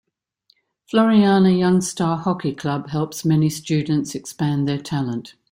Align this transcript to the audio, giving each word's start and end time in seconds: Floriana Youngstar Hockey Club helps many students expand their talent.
Floriana 0.91 1.55
Youngstar 1.55 2.17
Hockey 2.23 2.55
Club 2.55 2.89
helps 2.89 3.23
many 3.23 3.51
students 3.51 4.15
expand 4.15 4.67
their 4.67 4.79
talent. 4.81 5.35